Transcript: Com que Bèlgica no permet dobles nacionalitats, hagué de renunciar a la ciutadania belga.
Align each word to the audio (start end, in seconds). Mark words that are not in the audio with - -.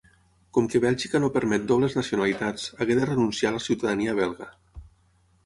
Com 0.57 0.69
que 0.73 0.79
Bèlgica 0.85 1.21
no 1.23 1.29
permet 1.35 1.67
dobles 1.71 1.97
nacionalitats, 1.99 2.65
hagué 2.87 2.97
de 3.01 3.09
renunciar 3.11 3.53
a 3.53 3.57
la 3.59 3.63
ciutadania 3.67 4.19
belga. 4.23 4.51